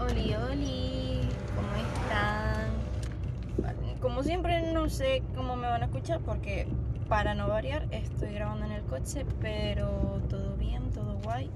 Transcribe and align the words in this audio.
Oli, 0.00 0.32
oli, 0.34 1.20
¿cómo 1.54 1.74
están? 1.74 2.70
Como 4.00 4.22
siempre 4.22 4.72
no 4.72 4.88
sé 4.88 5.22
cómo 5.34 5.56
me 5.56 5.66
van 5.66 5.82
a 5.82 5.86
escuchar 5.86 6.20
porque 6.20 6.68
para 7.08 7.34
no 7.34 7.48
variar 7.48 7.88
estoy 7.90 8.34
grabando 8.34 8.66
en 8.66 8.72
el 8.72 8.82
coche, 8.84 9.26
pero 9.40 10.22
todo 10.28 10.56
bien, 10.56 10.90
todo 10.92 11.18
guay. 11.24 11.50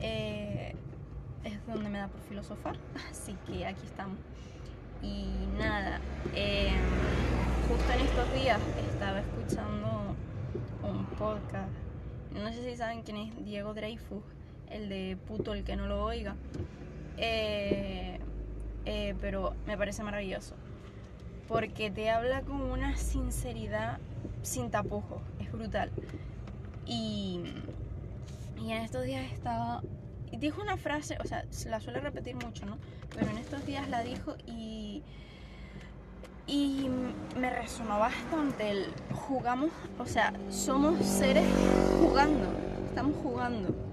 Eh, 0.00 0.74
es 1.42 1.66
donde 1.66 1.88
me 1.90 1.98
da 1.98 2.08
por 2.08 2.20
filosofar, 2.22 2.76
así 3.10 3.36
que 3.46 3.66
aquí 3.66 3.84
estamos. 3.84 4.18
Y 5.02 5.26
nada, 5.58 6.00
em, 6.34 6.78
justo 7.68 7.92
en 7.92 8.00
estos 8.00 8.32
días 8.34 8.60
estaba 8.92 9.20
escuchando 9.20 10.14
un 10.84 11.04
podcast. 11.18 11.72
No 12.32 12.52
sé 12.52 12.62
si 12.62 12.76
saben 12.76 13.02
quién 13.02 13.16
es 13.16 13.44
Diego 13.44 13.74
Dreyfus, 13.74 14.22
el 14.70 14.88
de 14.88 15.18
puto 15.26 15.52
el 15.52 15.64
que 15.64 15.74
no 15.74 15.86
lo 15.86 16.04
oiga. 16.04 16.36
Eh, 17.16 18.18
eh, 18.84 19.14
pero 19.20 19.54
me 19.66 19.76
parece 19.76 20.02
maravilloso. 20.02 20.54
Porque 21.48 21.90
te 21.90 22.10
habla 22.10 22.42
con 22.42 22.60
una 22.62 22.96
sinceridad 22.96 23.98
sin 24.42 24.70
tapujos. 24.70 25.20
Es 25.40 25.50
brutal. 25.52 25.90
Y, 26.86 27.40
y 28.60 28.72
en 28.72 28.82
estos 28.82 29.04
días 29.04 29.30
estaba... 29.32 29.82
Dijo 30.32 30.62
una 30.62 30.76
frase, 30.76 31.18
o 31.22 31.26
sea, 31.26 31.44
la 31.66 31.78
suele 31.80 32.00
repetir 32.00 32.34
mucho, 32.36 32.64
¿no? 32.64 32.78
Pero 33.14 33.30
en 33.30 33.38
estos 33.38 33.64
días 33.66 33.88
la 33.88 34.02
dijo 34.02 34.34
y... 34.46 35.02
Y 36.44 36.88
me 37.38 37.50
resonó 37.50 38.00
bastante 38.00 38.70
el 38.70 38.86
jugamos, 39.14 39.70
o 39.98 40.04
sea, 40.04 40.32
somos 40.50 40.98
seres 41.06 41.46
jugando, 42.00 42.48
estamos 42.88 43.14
jugando. 43.22 43.91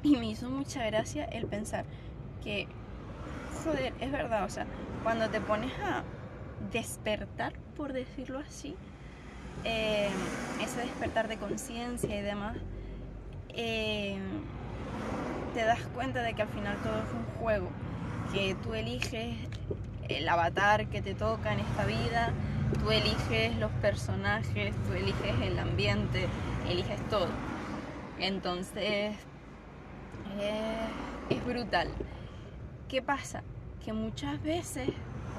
Y 0.02 0.16
me 0.16 0.26
hizo 0.30 0.48
mucha 0.48 0.84
gracia 0.86 1.24
el 1.26 1.46
pensar 1.46 1.84
que, 2.42 2.66
joder, 3.64 3.92
es 4.00 4.10
verdad, 4.10 4.44
o 4.44 4.48
sea, 4.48 4.66
cuando 5.02 5.28
te 5.28 5.40
pones 5.40 5.72
a 5.80 6.02
despertar, 6.72 7.52
por 7.76 7.92
decirlo 7.92 8.38
así, 8.38 8.76
eh, 9.64 10.08
ese 10.62 10.80
despertar 10.80 11.28
de 11.28 11.36
conciencia 11.36 12.18
y 12.18 12.22
demás, 12.22 12.56
eh, 13.50 14.18
te 15.54 15.64
das 15.64 15.80
cuenta 15.94 16.22
de 16.22 16.34
que 16.34 16.42
al 16.42 16.48
final 16.48 16.76
todo 16.82 16.98
es 16.98 17.12
un 17.12 17.24
juego, 17.40 17.68
que 18.32 18.54
tú 18.62 18.74
eliges 18.74 19.36
el 20.08 20.28
avatar 20.28 20.86
que 20.86 21.02
te 21.02 21.14
toca 21.14 21.52
en 21.52 21.60
esta 21.60 21.84
vida, 21.84 22.32
tú 22.82 22.90
eliges 22.90 23.56
los 23.58 23.70
personajes, 23.72 24.74
tú 24.86 24.92
eliges 24.94 25.34
el 25.42 25.58
ambiente, 25.58 26.26
eliges 26.68 27.00
todo. 27.08 27.28
Entonces, 28.18 29.16
es 31.30 31.44
brutal. 31.44 31.88
¿Qué 32.88 33.02
pasa? 33.02 33.42
Que 33.84 33.92
muchas 33.92 34.42
veces, 34.42 34.88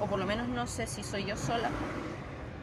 o 0.00 0.06
por 0.06 0.18
lo 0.18 0.26
menos 0.26 0.48
no 0.48 0.66
sé 0.66 0.86
si 0.86 1.02
soy 1.02 1.24
yo 1.24 1.36
sola, 1.36 1.70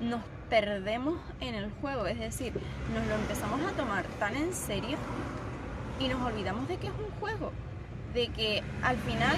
nos 0.02 0.22
perdemos 0.50 1.20
en 1.42 1.56
el 1.56 1.70
juego, 1.82 2.08
es 2.08 2.20
decir, 2.20 2.54
nos 2.94 3.06
lo 3.08 3.16
empezamos 3.16 3.62
a 3.62 3.76
tomar 3.76 4.04
tan 4.20 4.36
en 4.36 4.54
serio 4.54 4.98
y 6.00 6.08
nos 6.08 6.22
olvidamos 6.22 6.68
de 6.68 6.78
que 6.78 6.88
es 6.88 6.94
un 6.94 7.20
juego, 7.20 7.52
de 8.14 8.30
que 8.30 8.64
al 8.82 8.98
final, 8.98 9.38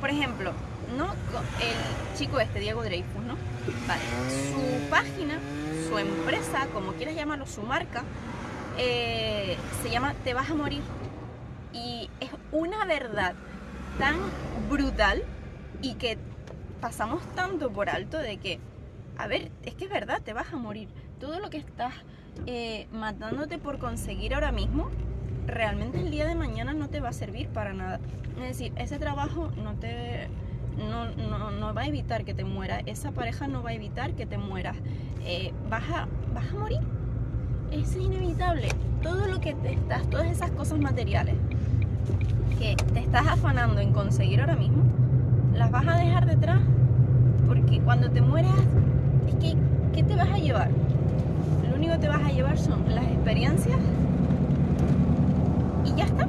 por 0.00 0.10
ejemplo, 0.10 0.52
¿no? 0.96 1.06
El 1.60 2.18
chico 2.18 2.38
este, 2.38 2.60
Diego 2.60 2.82
Dreyfus, 2.82 3.22
¿no? 3.22 3.34
Su 4.28 4.90
página, 4.90 5.38
su 5.88 5.96
empresa, 5.96 6.66
como 6.74 6.92
quieras 6.92 7.14
llamarlo, 7.14 7.46
su 7.46 7.62
marca, 7.62 8.02
eh, 8.76 9.56
se 9.82 9.90
llama 9.90 10.14
Te 10.24 10.34
vas 10.34 10.50
a 10.50 10.54
morir 10.54 10.82
una 12.52 12.84
verdad 12.84 13.34
tan 13.98 14.16
brutal 14.70 15.22
y 15.80 15.94
que 15.94 16.18
pasamos 16.80 17.22
tanto 17.34 17.70
por 17.70 17.88
alto 17.88 18.18
de 18.18 18.36
que, 18.36 18.60
a 19.18 19.26
ver, 19.26 19.50
es 19.64 19.74
que 19.74 19.84
es 19.84 19.90
verdad, 19.90 20.20
te 20.22 20.32
vas 20.32 20.52
a 20.52 20.56
morir. 20.56 20.88
Todo 21.18 21.40
lo 21.40 21.50
que 21.50 21.58
estás 21.58 21.94
eh, 22.46 22.86
matándote 22.92 23.58
por 23.58 23.78
conseguir 23.78 24.34
ahora 24.34 24.52
mismo, 24.52 24.90
realmente 25.46 26.00
el 26.00 26.10
día 26.10 26.26
de 26.26 26.34
mañana 26.34 26.72
no 26.72 26.88
te 26.88 27.00
va 27.00 27.08
a 27.08 27.12
servir 27.12 27.48
para 27.48 27.72
nada. 27.72 28.00
Es 28.36 28.58
decir, 28.58 28.72
ese 28.76 28.98
trabajo 28.98 29.50
no 29.56 29.74
te... 29.74 30.28
No, 30.78 31.74
va 31.74 31.82
a 31.82 31.86
evitar 31.86 32.24
que 32.24 32.32
te 32.32 32.44
mueras, 32.44 32.82
esa 32.86 33.12
pareja 33.12 33.46
no 33.46 33.62
va 33.62 33.70
a 33.70 33.74
evitar 33.74 34.14
que 34.14 34.24
te 34.24 34.38
mueras, 34.38 34.74
eh, 35.22 35.52
vas, 35.68 35.84
a, 35.90 36.08
vas 36.34 36.48
a 36.50 36.54
morir, 36.54 36.80
es 37.70 37.94
inevitable. 37.94 38.68
Todo 39.02 39.26
lo 39.26 39.38
que 39.38 39.52
te 39.52 39.74
estás, 39.74 40.08
todas 40.08 40.28
esas 40.28 40.50
cosas 40.52 40.78
materiales, 40.78 41.34
que 42.54 42.76
te 42.92 43.00
estás 43.00 43.26
afanando 43.26 43.80
en 43.80 43.92
conseguir 43.92 44.40
ahora 44.40 44.56
mismo, 44.56 44.82
las 45.54 45.70
vas 45.70 45.86
a 45.86 45.96
dejar 45.96 46.26
detrás 46.26 46.60
porque 47.46 47.80
cuando 47.80 48.10
te 48.10 48.20
mueras, 48.20 48.54
es 49.28 49.34
que, 49.36 49.56
¿qué 49.92 50.02
te 50.02 50.16
vas 50.16 50.28
a 50.28 50.38
llevar? 50.38 50.70
Lo 51.68 51.76
único 51.76 51.92
que 51.94 51.98
te 51.98 52.08
vas 52.08 52.22
a 52.22 52.30
llevar 52.30 52.58
son 52.58 52.82
las 52.88 53.04
experiencias 53.04 53.78
y 55.84 55.94
ya 55.96 56.04
está. 56.04 56.26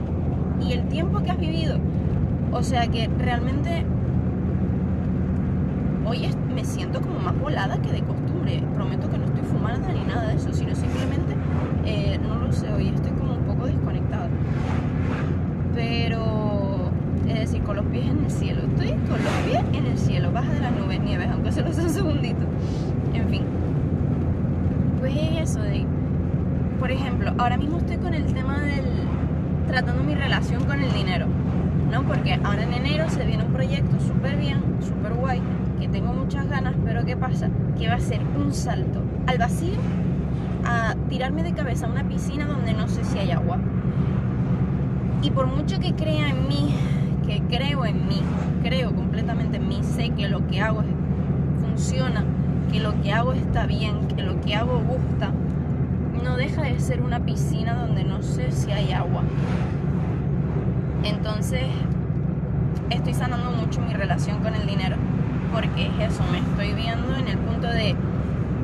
Y 0.62 0.74
el 0.74 0.84
tiempo 0.88 1.22
que 1.22 1.32
has 1.32 1.40
vivido. 1.40 1.78
O 2.52 2.64
sea 2.64 2.88
que 2.88 3.10
realmente 3.18 3.86
hoy 6.06 6.30
me 6.54 6.64
siento 6.66 7.02
como 7.02 7.20
más 7.20 7.40
volada 7.40 7.82
que 7.82 7.92
de 7.92 8.02
costumbre. 8.02 8.64
Prometo 8.74 9.10
que 9.10 9.18
no 9.18 9.26
estoy 9.26 9.44
fumando 9.44 9.90
ni 9.90 10.04
nada 10.04 10.28
de 10.28 10.36
eso, 10.36 10.54
sino 10.54 10.76
simplemente, 10.76 11.36
eh, 11.86 12.20
no 12.22 12.36
lo 12.36 12.52
sé, 12.52 12.72
hoy 12.72 12.90
estoy 12.90 13.12
como 13.12 13.34
un 13.34 13.44
poco 13.44 13.66
desconectada 13.66 14.30
pero 15.74 16.92
es 17.28 17.40
decir, 17.40 17.64
con 17.64 17.76
los 17.76 17.83
en 18.02 18.26
el 18.26 18.32
cielo. 18.32 18.62
Estoy 18.62 18.92
con 19.08 19.24
los 19.24 19.34
pies 19.46 19.64
en 19.74 19.86
el 19.86 19.98
cielo, 19.98 20.32
baja 20.32 20.52
de 20.52 20.60
las 20.60 20.72
nubes, 20.72 21.00
nieves, 21.02 21.28
aunque 21.32 21.52
solo 21.52 21.74
sea 21.74 21.84
un 21.84 21.90
segundito. 21.90 22.46
En 23.14 23.30
fin. 23.30 23.44
Pues 25.00 25.14
eso 25.40 25.60
de, 25.60 25.86
por 26.80 26.92
ejemplo, 26.92 27.34
ahora 27.38 27.58
mismo 27.58 27.78
estoy 27.78 27.98
con 27.98 28.14
el 28.14 28.26
tema 28.34 28.60
del, 28.60 28.86
tratando 29.68 30.04
mi 30.04 30.16
relación 30.16 30.64
con 30.66 30.82
el 30.82 30.94
dinero, 30.94 31.28
¿no? 31.92 32.04
Porque 32.04 32.40
ahora 32.44 32.64
en 32.64 32.74
enero 32.74 33.10
se 33.10 33.26
viene 33.26 33.44
un 33.44 33.54
proyecto 33.54 34.00
súper 34.00 34.38
bien, 34.38 34.62
súper 34.82 35.14
guay, 35.14 35.42
que 35.80 35.88
tengo 35.88 36.14
muchas 36.14 36.48
ganas, 36.50 36.76
pero 36.86 37.06
¿qué 37.06 37.18
pasa? 37.18 37.50
Que 37.78 37.88
va 37.88 37.96
a 37.96 38.00
ser 38.00 38.22
un 38.38 38.54
salto 38.54 39.02
al 39.28 39.38
vacío 39.38 39.80
a 40.66 40.96
tirarme 41.10 41.44
de 41.44 41.54
cabeza 41.54 41.88
a 41.88 41.90
una 41.90 42.04
piscina 42.08 42.46
donde 42.46 42.74
no 42.74 42.88
sé 42.88 43.04
si 43.04 43.20
hay 43.20 43.32
agua 43.32 43.60
y 45.24 45.32
por 45.32 45.48
mucho 45.48 45.80
que 45.80 45.94
crea 45.94 46.30
en 46.30 46.48
mí, 46.50 46.76
que 47.26 47.42
creo 47.50 47.86
en 47.86 48.08
mí, 48.08 48.22
creo 48.64 48.94
completamente 48.94 49.58
en 49.58 49.68
mí, 49.68 49.80
sé 49.84 50.10
que 50.12 50.28
lo 50.28 50.46
que 50.48 50.62
hago 50.62 50.84
funciona, 51.60 52.24
que 52.72 52.80
lo 52.80 53.02
que 53.02 53.12
hago 53.12 53.34
está 53.34 53.66
bien, 53.66 54.08
que 54.08 54.22
lo 54.22 54.40
que 54.42 54.56
hago 54.56 54.80
gusta, 54.80 55.32
no 56.24 56.38
deja 56.38 56.64
de 56.64 56.80
ser 56.80 57.02
una 57.02 57.20
piscina 57.20 57.76
donde 57.76 58.04
no 58.04 58.22
sé 58.22 58.52
si 58.52 58.72
hay 58.72 58.92
agua. 58.94 59.24
Entonces, 61.04 61.64
estoy 62.90 63.14
sanando 63.14 63.52
mucho 63.52 63.82
mi 63.82 63.94
relación 63.94 64.40
con 64.40 64.56
el 64.56 64.66
dinero, 64.66 64.96
porque 65.52 65.88
es 65.88 66.14
eso, 66.14 66.24
me 66.32 66.40
estoy 66.40 66.74
viendo 66.74 67.16
en 67.16 67.28
el 67.28 67.38
punto 67.38 67.68
de, 67.68 67.96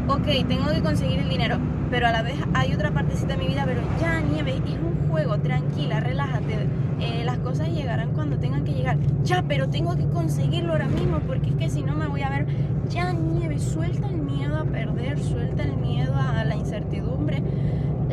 ok, 0.08 0.48
tengo 0.48 0.72
que 0.72 0.82
conseguir 0.82 1.20
el 1.20 1.30
dinero, 1.30 1.58
pero 1.90 2.08
a 2.08 2.12
la 2.12 2.22
vez 2.22 2.36
hay 2.54 2.74
otra 2.74 2.92
partecita 2.92 3.34
de 3.34 3.38
mi 3.38 3.48
vida, 3.48 3.64
pero 3.66 3.82
ya, 4.00 4.22
nieve, 4.22 4.56
es 4.56 4.78
un 4.80 5.10
juego, 5.10 5.38
tranquila, 5.40 6.00
relájate, 6.00 6.68
eh, 7.00 7.24
las 7.26 7.38
cosas 7.40 7.70
llegarán 7.70 8.12
cuando 8.12 8.38
tengan 8.38 8.64
que 8.64 8.74
llegar. 8.74 8.98
Ya, 9.24 9.44
pero 9.48 9.70
tengo 9.70 9.96
que 9.96 10.08
conseguirlo 10.08 10.74
ahora 10.74 10.88
mismo, 10.88 11.20
porque 11.20 11.50
es 11.50 11.56
que 11.56 11.70
si 11.70 11.84
no 11.84 11.96
me 11.96 12.08
voy 12.08 12.22
a 12.22 12.30
ver, 12.30 12.48
ya, 12.90 13.14
nieve, 13.14 13.60
suelta 13.60 14.08
el 14.08 14.18
miedo 14.18 14.58
a 14.58 14.64
perder, 14.64 15.20
suelta 15.20 15.64
el 15.64 15.78
miedo 15.78 16.14
a 16.16 16.44
la 16.44 16.56
incertidumbre. 16.56 17.42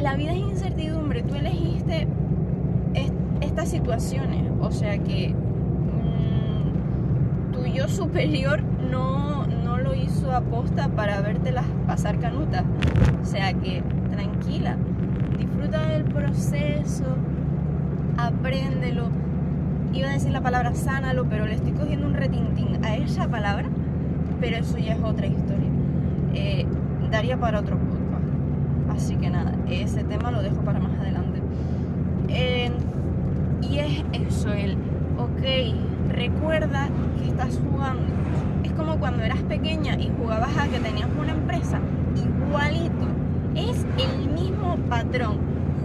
La 0.01 0.17
vida 0.17 0.33
es 0.33 0.39
incertidumbre, 0.39 1.23
tú 1.23 1.35
elegiste 1.35 2.07
estas 3.41 3.69
situaciones, 3.69 4.51
o 4.61 4.71
sea 4.71 4.99
que 4.99 5.35
mm, 5.35 7.53
tu 7.53 7.67
yo 7.67 7.89
superior 7.89 8.63
no 8.63 9.47
lo 9.79 9.95
hizo 9.95 10.33
aposta 10.33 10.89
para 10.89 11.21
vértelas 11.21 11.65
pasar 11.87 12.19
canutas. 12.19 12.65
O 13.23 13.25
sea 13.25 13.53
que 13.55 13.83
tranquila, 14.11 14.77
disfruta 15.39 15.87
del 15.87 16.05
proceso, 16.05 17.05
apréndelo. 18.17 19.09
Iba 19.93 20.09
a 20.09 20.13
decir 20.13 20.31
la 20.31 20.41
palabra 20.41 20.75
sánalo, 20.75 21.25
pero 21.27 21.47
le 21.47 21.55
estoy 21.55 21.73
cogiendo 21.73 22.07
un 22.07 22.15
retintín 22.15 22.85
a 22.85 22.97
esa 22.97 23.29
palabra, 23.29 23.69
pero 24.41 24.57
eso 24.57 24.79
ya 24.79 24.95
es 24.95 25.03
otra 25.03 25.27
historia. 25.27 25.71
Eh, 26.35 26.67
daría 27.11 27.37
para 27.39 27.61
otro 27.61 27.77
podcast. 27.79 27.97
Así 28.91 29.17
que 29.17 29.31
nada, 29.31 29.55
ese 29.69 30.05
tema 30.05 30.31
lo 30.31 30.43
dejo 30.43 30.61
para 30.63 30.79
más 30.79 30.93
adelante. 30.99 31.41
Eh, 32.29 32.71
y 33.63 33.79
es 33.79 34.05
eso, 34.13 34.53
el, 34.53 34.77
ok, 35.17 36.13
recuerda 36.13 36.89
que 37.19 37.29
estás 37.29 37.61
jugando 37.71 38.05
es 38.65 38.73
como 38.73 38.97
cuando 38.99 39.23
eras 39.23 39.43
pequeña 39.43 39.95
y 39.99 40.11
jugabas 40.19 40.57
a 40.57 40.69
que 40.69 40.79
tenías 40.81 41.09
una 41.19 41.33
empresa, 41.33 41.79
igualito. 42.17 43.07
Es 43.55 43.87
el 43.99 44.31
mismo 44.31 44.77
patrón. 44.89 45.39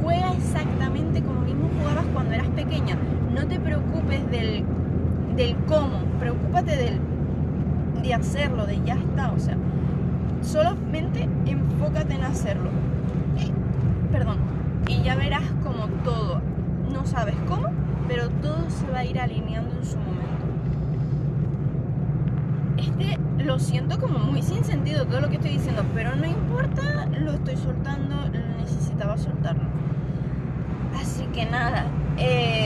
Juega 0.03 0.33
exactamente 0.33 1.21
como 1.21 1.41
mismo 1.41 1.69
jugabas 1.79 2.05
cuando 2.13 2.33
eras 2.33 2.47
pequeña. 2.49 2.97
No 3.33 3.47
te 3.47 3.59
preocupes 3.59 4.29
del, 4.31 4.63
del 5.35 5.55
cómo, 5.67 5.99
preocúpate 6.19 6.75
del, 6.75 6.99
hacerlo, 8.13 8.65
de 8.65 8.81
ya 8.83 8.95
está, 8.95 9.31
o 9.31 9.39
sea, 9.39 9.57
solamente 10.41 11.27
enfócate 11.45 12.13
en 12.13 12.23
hacerlo. 12.23 12.69
Perdón, 14.11 14.37
y 14.87 15.01
ya 15.01 15.15
verás 15.15 15.43
como 15.63 15.87
todo, 16.03 16.41
no 16.91 17.05
sabes 17.05 17.35
cómo, 17.47 17.69
pero 18.07 18.29
todo 18.41 18.69
se 18.69 18.87
va 18.91 18.99
a 18.99 19.05
ir 19.05 19.19
alineando 19.19 19.75
en 19.77 19.85
su 19.85 19.97
momento. 19.97 20.21
Este 22.77 23.17
lo 23.43 23.59
siento 23.59 23.99
como 23.99 24.19
muy 24.19 24.41
sin 24.41 24.63
sentido 24.63 25.05
todo 25.05 25.21
lo 25.21 25.29
que 25.29 25.35
estoy 25.35 25.51
diciendo, 25.51 25.83
pero 25.93 26.15
no 26.15 26.25
importa, 26.25 27.07
lo 27.19 27.31
estoy 27.33 27.57
soltando, 27.57 28.15
necesitaba 28.59 29.17
soltarlo. 29.17 29.63
Así 30.99 31.23
que 31.33 31.45
nada, 31.45 31.85
eh, 32.17 32.60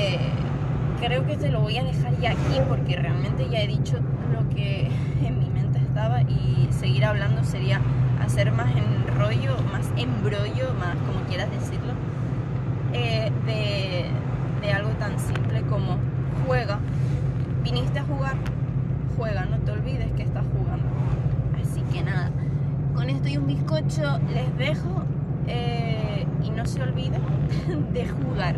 creo 1.05 1.23
que 1.27 1.37
te 1.37 1.49
lo 1.49 1.61
voy 1.61 1.77
a 1.77 1.83
dejar 1.83 2.19
ya 2.19 2.31
aquí 2.31 2.59
porque 2.67 2.95
realmente 2.95 3.47
ya 3.47 3.61
he 3.61 3.67
dicho 3.67 3.99
lo 4.33 4.49
que 4.49 4.89
en 5.23 5.39
mi 5.39 5.49
mente 5.49 5.77
estaba 5.77 6.23
y 6.23 6.67
seguir 6.71 7.05
hablando 7.05 7.43
sería 7.43 7.79
hacer 8.23 8.51
más 8.51 8.71
enrollo, 8.75 9.55
más 9.71 9.87
embrollo, 9.97 10.73
más 10.79 10.95
como 11.05 11.23
quieras 11.27 11.51
decirlo, 11.51 11.93
eh, 12.93 13.31
de, 13.45 14.05
de 14.65 14.73
algo 14.73 14.89
tan 14.91 15.19
simple 15.19 15.61
como 15.69 15.97
juega. 16.47 16.79
Viniste 17.63 17.99
a 17.99 18.03
jugar, 18.03 18.35
juega, 19.15 19.45
no 19.45 19.57
te 19.59 19.71
olvides 19.71 20.11
que 20.13 20.23
estás 20.23 20.43
jugando. 20.57 20.87
Así 21.61 21.81
que 21.93 22.01
nada, 22.01 22.31
con 22.95 23.11
esto 23.11 23.27
y 23.27 23.37
un 23.37 23.45
bizcocho 23.45 24.19
les 24.33 24.57
dejo 24.57 25.03
eh, 25.47 26.25
y 26.43 26.49
no 26.49 26.65
se 26.65 26.81
olviden 26.81 27.21
de 27.93 28.07
jugar. 28.07 28.55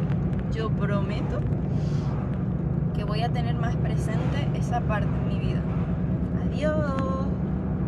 Yo 0.53 0.69
prometo 0.69 1.41
que 2.97 3.03
voy 3.03 3.21
a 3.21 3.29
tener 3.29 3.55
más 3.55 3.75
presente 3.77 4.49
esa 4.55 4.81
parte 4.81 5.07
en 5.07 5.27
mi 5.27 5.39
vida. 5.39 5.61
Adiós. 6.51 7.16